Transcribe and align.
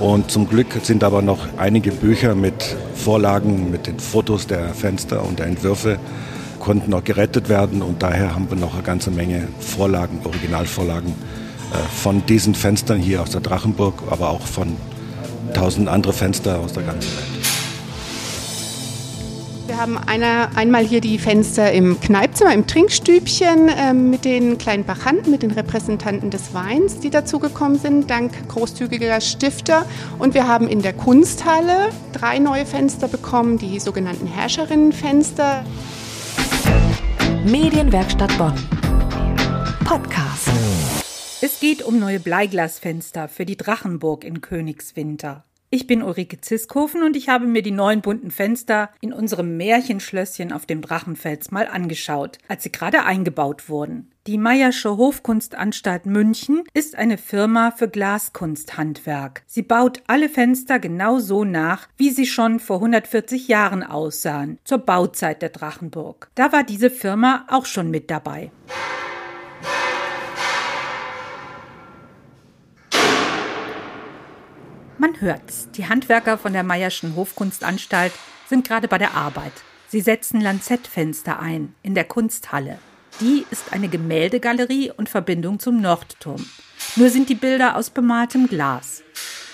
Und 0.00 0.30
zum 0.30 0.48
Glück 0.48 0.66
sind 0.82 1.02
aber 1.02 1.22
noch 1.22 1.46
einige 1.56 1.90
Bücher 1.90 2.34
mit 2.34 2.76
Vorlagen, 2.94 3.70
mit 3.70 3.86
den 3.86 3.98
Fotos 3.98 4.46
der 4.46 4.74
Fenster 4.74 5.24
und 5.24 5.38
der 5.38 5.46
Entwürfe 5.46 5.98
konnten 6.60 6.90
noch 6.90 7.04
gerettet 7.04 7.48
werden 7.48 7.80
und 7.80 8.02
daher 8.02 8.34
haben 8.34 8.50
wir 8.50 8.56
noch 8.56 8.74
eine 8.74 8.82
ganze 8.82 9.10
Menge 9.10 9.48
Vorlagen, 9.60 10.20
Originalvorlagen 10.24 11.10
äh, 11.10 11.76
von 11.94 12.26
diesen 12.26 12.54
Fenstern 12.54 12.98
hier 12.98 13.22
aus 13.22 13.30
der 13.30 13.40
Drachenburg, 13.40 14.02
aber 14.10 14.30
auch 14.30 14.40
von 14.40 14.76
tausend 15.54 15.88
andere 15.88 16.12
Fenster 16.12 16.58
aus 16.58 16.72
der 16.72 16.82
ganzen 16.82 17.08
Welt. 17.16 17.35
Wir 19.66 19.78
haben 19.78 19.98
eine, 19.98 20.56
einmal 20.56 20.84
hier 20.84 21.00
die 21.00 21.18
Fenster 21.18 21.72
im 21.72 21.98
Kneipzimmer, 22.00 22.54
im 22.54 22.68
Trinkstübchen 22.68 23.68
äh, 23.68 23.92
mit 23.92 24.24
den 24.24 24.58
kleinen 24.58 24.84
Bachanten, 24.84 25.32
mit 25.32 25.42
den 25.42 25.50
Repräsentanten 25.50 26.30
des 26.30 26.54
Weins, 26.54 27.00
die 27.00 27.10
dazugekommen 27.10 27.76
sind, 27.76 28.08
dank 28.08 28.48
großzügiger 28.48 29.20
Stifter. 29.20 29.84
Und 30.20 30.34
wir 30.34 30.46
haben 30.46 30.68
in 30.68 30.82
der 30.82 30.92
Kunsthalle 30.92 31.90
drei 32.12 32.38
neue 32.38 32.64
Fenster 32.64 33.08
bekommen, 33.08 33.58
die 33.58 33.80
sogenannten 33.80 34.28
Herrscherinnenfenster. 34.28 35.64
Medienwerkstatt 37.44 38.38
Bonn. 38.38 38.54
Podcast. 39.84 40.48
Es 41.40 41.58
geht 41.58 41.82
um 41.82 41.98
neue 41.98 42.20
Bleiglasfenster 42.20 43.28
für 43.28 43.44
die 43.44 43.56
Drachenburg 43.56 44.22
in 44.22 44.40
Königswinter. 44.40 45.44
Ich 45.76 45.86
bin 45.86 46.02
Ulrike 46.02 46.40
Ziskofen 46.40 47.02
und 47.02 47.16
ich 47.16 47.28
habe 47.28 47.46
mir 47.46 47.60
die 47.60 47.70
neuen 47.70 48.00
bunten 48.00 48.30
Fenster 48.30 48.88
in 49.02 49.12
unserem 49.12 49.58
Märchenschlösschen 49.58 50.50
auf 50.50 50.64
dem 50.64 50.80
Drachenfels 50.80 51.50
mal 51.50 51.68
angeschaut, 51.68 52.38
als 52.48 52.62
sie 52.62 52.72
gerade 52.72 53.04
eingebaut 53.04 53.68
wurden. 53.68 54.10
Die 54.26 54.38
Meyersche 54.38 54.96
Hofkunstanstalt 54.96 56.06
München 56.06 56.64
ist 56.72 56.96
eine 56.96 57.18
Firma 57.18 57.72
für 57.72 57.88
Glaskunsthandwerk. 57.88 59.42
Sie 59.46 59.60
baut 59.60 60.02
alle 60.06 60.30
Fenster 60.30 60.78
genau 60.78 61.18
so 61.18 61.44
nach, 61.44 61.88
wie 61.98 62.08
sie 62.08 62.24
schon 62.24 62.58
vor 62.58 62.76
140 62.76 63.46
Jahren 63.46 63.82
aussahen, 63.82 64.58
zur 64.64 64.78
Bauzeit 64.78 65.42
der 65.42 65.50
Drachenburg. 65.50 66.30
Da 66.36 66.52
war 66.52 66.64
diese 66.64 66.88
Firma 66.88 67.44
auch 67.50 67.66
schon 67.66 67.90
mit 67.90 68.10
dabei. 68.10 68.50
Man 75.06 75.20
hört's. 75.20 75.68
Die 75.76 75.88
Handwerker 75.88 76.36
von 76.36 76.52
der 76.52 76.64
Meyerschen 76.64 77.14
Hofkunstanstalt 77.14 78.12
sind 78.48 78.66
gerade 78.66 78.88
bei 78.88 78.98
der 78.98 79.14
Arbeit. 79.14 79.52
Sie 79.86 80.00
setzen 80.00 80.40
Lanzettfenster 80.40 81.38
ein 81.38 81.76
in 81.84 81.94
der 81.94 82.02
Kunsthalle. 82.02 82.80
Die 83.20 83.46
ist 83.52 83.72
eine 83.72 83.88
Gemäldegalerie 83.88 84.90
und 84.90 85.08
Verbindung 85.08 85.60
zum 85.60 85.80
Nordturm. 85.80 86.44
Nur 86.96 87.08
sind 87.10 87.28
die 87.28 87.36
Bilder 87.36 87.76
aus 87.76 87.90
bemaltem 87.90 88.48
Glas. 88.48 89.04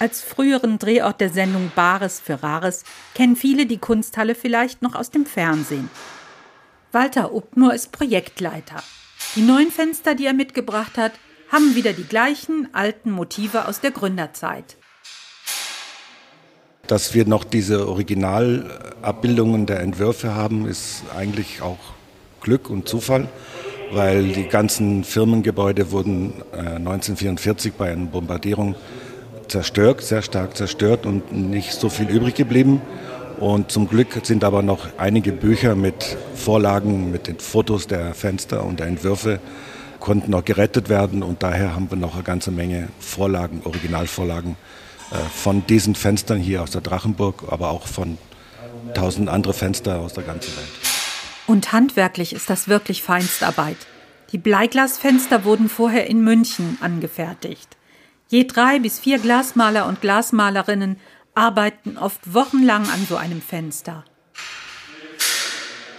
Als 0.00 0.20
früheren 0.20 0.80
Drehort 0.80 1.20
der 1.20 1.30
Sendung 1.30 1.70
Bares 1.76 2.18
für 2.18 2.42
Rares 2.42 2.82
kennen 3.14 3.36
viele 3.36 3.66
die 3.66 3.78
Kunsthalle 3.78 4.34
vielleicht 4.34 4.82
noch 4.82 4.96
aus 4.96 5.12
dem 5.12 5.26
Fernsehen. 5.26 5.88
Walter 6.90 7.32
Ubnur 7.32 7.72
ist 7.72 7.92
Projektleiter. 7.92 8.82
Die 9.36 9.42
neuen 9.42 9.70
Fenster, 9.70 10.16
die 10.16 10.26
er 10.26 10.34
mitgebracht 10.34 10.98
hat, 10.98 11.12
haben 11.52 11.76
wieder 11.76 11.92
die 11.92 12.02
gleichen 12.02 12.68
alten 12.74 13.12
Motive 13.12 13.68
aus 13.68 13.80
der 13.80 13.92
Gründerzeit. 13.92 14.76
Dass 16.86 17.14
wir 17.14 17.26
noch 17.26 17.42
diese 17.42 17.88
Originalabbildungen 17.88 19.66
der 19.66 19.80
Entwürfe 19.80 20.34
haben, 20.34 20.68
ist 20.68 21.02
eigentlich 21.16 21.60
auch 21.60 21.78
Glück 22.40 22.70
und 22.70 22.88
Zufall, 22.88 23.28
weil 23.90 24.28
die 24.28 24.46
ganzen 24.46 25.02
Firmengebäude 25.02 25.90
wurden 25.90 26.34
1944 26.52 27.72
äh, 27.72 27.74
bei 27.76 27.90
einer 27.90 28.06
Bombardierung 28.06 28.76
zerstört, 29.48 30.00
sehr 30.02 30.22
stark 30.22 30.56
zerstört 30.56 31.06
und 31.06 31.32
nicht 31.32 31.72
so 31.72 31.88
viel 31.88 32.08
übrig 32.08 32.36
geblieben. 32.36 32.80
Und 33.40 33.72
zum 33.72 33.88
Glück 33.88 34.20
sind 34.22 34.44
aber 34.44 34.62
noch 34.62 34.86
einige 34.96 35.32
Bücher 35.32 35.74
mit 35.74 36.16
Vorlagen, 36.34 37.10
mit 37.10 37.26
den 37.26 37.38
Fotos 37.40 37.88
der 37.88 38.14
Fenster 38.14 38.64
und 38.64 38.78
der 38.78 38.86
Entwürfe 38.86 39.40
konnten 39.98 40.30
noch 40.30 40.44
gerettet 40.44 40.88
werden 40.88 41.24
und 41.24 41.42
daher 41.42 41.74
haben 41.74 41.90
wir 41.90 41.98
noch 41.98 42.14
eine 42.14 42.22
ganze 42.22 42.52
Menge 42.52 42.88
Vorlagen, 43.00 43.62
Originalvorlagen 43.64 44.56
von 45.34 45.66
diesen 45.66 45.94
Fenstern 45.94 46.38
hier 46.38 46.62
aus 46.62 46.70
der 46.70 46.80
Drachenburg, 46.80 47.44
aber 47.48 47.70
auch 47.70 47.86
von 47.86 48.18
tausend 48.94 49.28
andere 49.28 49.54
Fenster 49.54 50.00
aus 50.00 50.14
der 50.14 50.24
ganzen 50.24 50.56
Welt. 50.56 50.68
Und 51.46 51.72
handwerklich 51.72 52.32
ist 52.32 52.50
das 52.50 52.68
wirklich 52.68 53.02
Feinstarbeit. 53.02 53.76
Die 54.32 54.38
Bleiglasfenster 54.38 55.44
wurden 55.44 55.68
vorher 55.68 56.08
in 56.08 56.22
München 56.22 56.78
angefertigt. 56.80 57.76
Je 58.28 58.44
drei 58.44 58.80
bis 58.80 58.98
vier 58.98 59.20
Glasmaler 59.20 59.86
und 59.86 60.00
Glasmalerinnen 60.00 60.98
arbeiten 61.36 61.96
oft 61.96 62.34
wochenlang 62.34 62.88
an 62.90 63.06
so 63.08 63.16
einem 63.16 63.40
Fenster. 63.40 64.04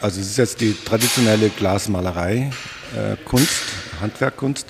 Also 0.00 0.20
es 0.20 0.28
ist 0.28 0.36
jetzt 0.38 0.60
die 0.60 0.74
traditionelle 0.74 1.48
Glasmalerei, 1.48 2.52
äh, 2.96 3.16
Kunst, 3.24 3.62
Handwerkkunst. 4.00 4.68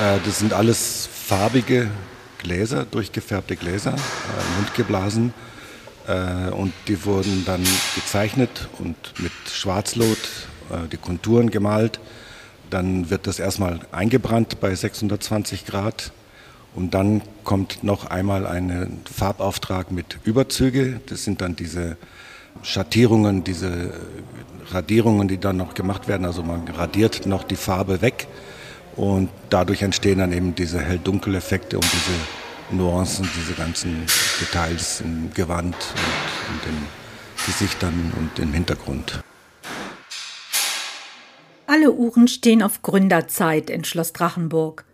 Äh, 0.00 0.18
das 0.24 0.38
sind 0.38 0.52
alles 0.52 1.08
farbige 1.12 1.90
Gläser, 2.38 2.84
durchgefärbte 2.84 3.56
Gläser, 3.56 3.94
äh, 3.94 4.56
mundgeblasen. 4.58 5.32
Äh, 6.06 6.50
und 6.50 6.72
die 6.88 7.04
wurden 7.04 7.44
dann 7.44 7.64
gezeichnet 7.94 8.68
und 8.78 8.96
mit 9.18 9.32
Schwarzlot 9.50 10.18
äh, 10.70 10.88
die 10.90 10.96
Konturen 10.96 11.50
gemalt. 11.50 12.00
Dann 12.70 13.10
wird 13.10 13.26
das 13.26 13.38
erstmal 13.38 13.80
eingebrannt 13.92 14.60
bei 14.60 14.74
620 14.74 15.66
Grad. 15.66 16.12
Und 16.74 16.92
dann 16.92 17.22
kommt 17.42 17.84
noch 17.84 18.06
einmal 18.06 18.46
ein 18.46 19.00
Farbauftrag 19.10 19.90
mit 19.90 20.18
Überzüge. 20.24 21.00
Das 21.06 21.24
sind 21.24 21.40
dann 21.40 21.56
diese 21.56 21.96
Schattierungen, 22.62 23.44
diese 23.44 23.94
Radierungen, 24.70 25.28
die 25.28 25.38
dann 25.38 25.56
noch 25.56 25.74
gemacht 25.74 26.06
werden. 26.06 26.26
Also 26.26 26.42
man 26.42 26.68
radiert 26.68 27.24
noch 27.26 27.44
die 27.44 27.56
Farbe 27.56 28.02
weg 28.02 28.26
und 28.96 29.28
dadurch 29.50 29.82
entstehen 29.82 30.18
dann 30.18 30.32
eben 30.32 30.54
diese 30.54 30.80
hell-dunkel-Effekte 30.80 31.76
und 31.76 31.86
diese 31.92 32.76
Nuancen, 32.76 33.28
diese 33.38 33.52
ganzen 33.52 34.06
Details 34.40 35.00
im 35.02 35.32
Gewand 35.32 35.74
und, 35.74 36.54
und 36.54 36.64
den 36.66 36.86
Gesichtern 37.44 38.12
und 38.18 38.38
im 38.38 38.52
Hintergrund. 38.52 39.20
Alle 41.66 41.92
Uhren 41.92 42.28
stehen 42.28 42.62
auf 42.62 42.82
Gründerzeit 42.82 43.70
in 43.70 43.84
Schloss 43.84 44.12
Drachenburg. 44.12 44.84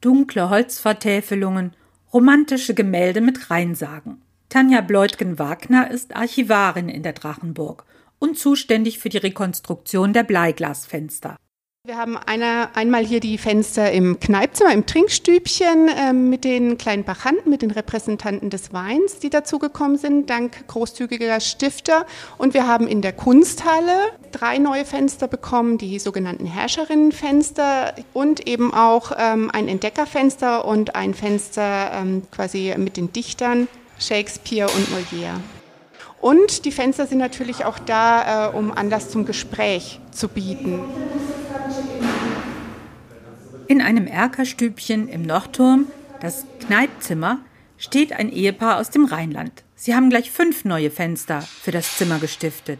Dunkle 0.00 0.50
Holzvertäfelungen, 0.50 1.74
romantische 2.12 2.74
Gemälde 2.74 3.20
mit 3.20 3.50
Reinsagen. 3.50 4.20
Tanja 4.48 4.80
Bleutgen-Wagner 4.80 5.90
ist 5.90 6.16
Archivarin 6.16 6.88
in 6.88 7.02
der 7.02 7.12
Drachenburg 7.12 7.84
und 8.18 8.38
zuständig 8.38 8.98
für 8.98 9.08
die 9.08 9.18
Rekonstruktion 9.18 10.12
der 10.12 10.24
Bleiglasfenster. 10.24 11.36
Wir 11.84 11.96
haben 11.96 12.16
eine, 12.16 12.68
einmal 12.76 13.04
hier 13.04 13.18
die 13.18 13.38
Fenster 13.38 13.90
im 13.90 14.20
Kneipzimmer, 14.20 14.72
im 14.72 14.86
Trinkstübchen 14.86 15.88
äh, 15.88 16.12
mit 16.12 16.44
den 16.44 16.78
kleinen 16.78 17.02
Bachanten, 17.02 17.50
mit 17.50 17.60
den 17.60 17.72
Repräsentanten 17.72 18.50
des 18.50 18.72
Weins, 18.72 19.18
die 19.18 19.30
dazugekommen 19.30 19.98
sind, 19.98 20.30
dank 20.30 20.68
großzügiger 20.68 21.40
Stifter. 21.40 22.06
Und 22.38 22.54
wir 22.54 22.68
haben 22.68 22.86
in 22.86 23.02
der 23.02 23.12
Kunsthalle 23.12 24.12
drei 24.30 24.58
neue 24.58 24.84
Fenster 24.84 25.26
bekommen, 25.26 25.76
die 25.76 25.98
sogenannten 25.98 26.46
Herrscherinnenfenster 26.46 27.96
und 28.12 28.46
eben 28.46 28.72
auch 28.72 29.10
ähm, 29.18 29.50
ein 29.52 29.66
Entdeckerfenster 29.66 30.64
und 30.64 30.94
ein 30.94 31.14
Fenster 31.14 31.90
ähm, 31.94 32.22
quasi 32.30 32.72
mit 32.78 32.96
den 32.96 33.12
Dichtern 33.12 33.66
Shakespeare 33.98 34.70
und 34.70 34.86
Molière. 34.90 35.40
Und 36.20 36.64
die 36.64 36.70
Fenster 36.70 37.08
sind 37.08 37.18
natürlich 37.18 37.64
auch 37.64 37.80
da, 37.80 38.50
äh, 38.50 38.56
um 38.56 38.70
Anlass 38.70 39.10
zum 39.10 39.26
Gespräch 39.26 39.98
zu 40.12 40.28
bieten. 40.28 40.78
In 43.68 43.80
einem 43.80 44.06
Erkerstübchen 44.06 45.08
im 45.08 45.22
Nordturm, 45.22 45.86
das 46.20 46.46
Kneipzimmer, 46.66 47.38
steht 47.78 48.12
ein 48.12 48.30
Ehepaar 48.30 48.78
aus 48.78 48.90
dem 48.90 49.04
Rheinland. 49.04 49.64
Sie 49.74 49.94
haben 49.94 50.10
gleich 50.10 50.30
fünf 50.30 50.64
neue 50.64 50.90
Fenster 50.90 51.40
für 51.40 51.70
das 51.70 51.96
Zimmer 51.96 52.18
gestiftet. 52.18 52.78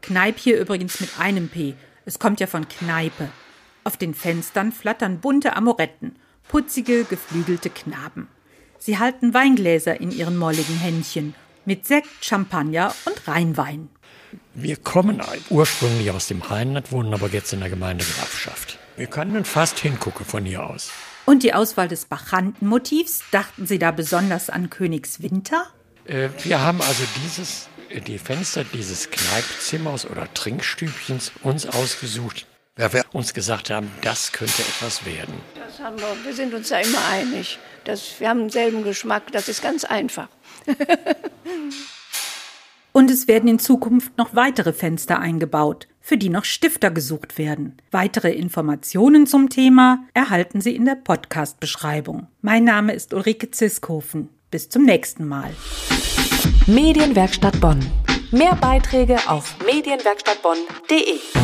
Kneip 0.00 0.38
hier 0.38 0.60
übrigens 0.60 1.00
mit 1.00 1.10
einem 1.18 1.48
P. 1.48 1.74
Es 2.04 2.18
kommt 2.18 2.40
ja 2.40 2.46
von 2.46 2.66
Kneipe. 2.68 3.28
Auf 3.84 3.96
den 3.96 4.14
Fenstern 4.14 4.72
flattern 4.72 5.20
bunte 5.20 5.56
Amoretten, 5.56 6.16
putzige, 6.48 7.04
geflügelte 7.04 7.70
Knaben. 7.70 8.28
Sie 8.78 8.98
halten 8.98 9.32
Weingläser 9.32 10.00
in 10.00 10.10
ihren 10.10 10.36
molligen 10.36 10.76
Händchen 10.76 11.34
mit 11.64 11.86
Sekt, 11.86 12.08
Champagner 12.20 12.94
und 13.04 13.28
Rheinwein. 13.28 13.88
Wir 14.54 14.76
kommen 14.76 15.20
ursprünglich 15.50 16.10
aus 16.10 16.28
dem 16.28 16.42
Rheinland, 16.42 16.92
wohnen 16.92 17.12
aber 17.12 17.28
jetzt 17.28 17.52
in 17.52 17.60
der 17.60 17.70
Gemeinde 17.70 18.04
Grafschaft. 18.04 18.78
Wir 18.96 19.06
können 19.06 19.44
fast 19.44 19.78
hingucken 19.78 20.26
von 20.26 20.44
hier 20.44 20.64
aus. 20.64 20.90
Und 21.24 21.42
die 21.42 21.54
Auswahl 21.54 21.88
des 21.88 22.04
Bachantenmotivs, 22.06 23.22
dachten 23.30 23.66
Sie 23.66 23.78
da 23.78 23.90
besonders 23.90 24.50
an 24.50 24.70
Königswinter? 24.70 25.66
Äh, 26.04 26.30
wir 26.42 26.60
haben 26.60 26.80
also 26.82 27.04
dieses, 27.24 27.68
äh, 27.88 28.00
die 28.00 28.18
Fenster 28.18 28.64
dieses 28.64 29.10
Kneipzimmers 29.10 30.08
oder 30.08 30.32
Trinkstübchens 30.34 31.32
uns 31.42 31.66
ausgesucht, 31.66 32.46
Weil 32.76 32.92
wir 32.94 33.04
uns 33.12 33.34
gesagt 33.34 33.68
haben, 33.68 33.90
das 34.00 34.32
könnte 34.32 34.62
etwas 34.62 35.04
werden. 35.04 35.34
Das 35.54 35.78
haben 35.78 35.98
wir, 35.98 36.06
wir 36.24 36.32
sind 36.32 36.54
uns 36.54 36.70
da 36.70 36.80
immer 36.80 37.06
einig. 37.10 37.58
Das, 37.84 38.18
wir 38.18 38.30
haben 38.30 38.40
denselben 38.40 38.82
Geschmack, 38.82 39.30
das 39.32 39.48
ist 39.48 39.62
ganz 39.62 39.84
einfach. 39.84 40.28
Und 42.92 43.10
es 43.10 43.28
werden 43.28 43.48
in 43.48 43.58
Zukunft 43.58 44.16
noch 44.16 44.34
weitere 44.34 44.72
Fenster 44.72 45.18
eingebaut, 45.18 45.86
für 46.00 46.16
die 46.16 46.30
noch 46.30 46.44
Stifter 46.44 46.90
gesucht 46.90 47.36
werden. 47.36 47.76
Weitere 47.90 48.32
Informationen 48.32 49.26
zum 49.26 49.50
Thema 49.50 50.04
erhalten 50.14 50.60
Sie 50.62 50.74
in 50.74 50.84
der 50.86 50.96
Podcast-Beschreibung. 50.96 52.28
Mein 52.40 52.64
Name 52.64 52.94
ist 52.94 53.12
Ulrike 53.12 53.50
Ziskhofen. 53.50 54.30
Bis 54.50 54.68
zum 54.68 54.84
nächsten 54.84 55.26
Mal. 55.26 55.50
Medienwerkstatt 56.66 57.60
Bonn. 57.60 57.80
Mehr 58.30 58.54
Beiträge 58.56 59.18
auf 59.26 59.56
medienwerkstattbonn.de. 59.66 61.41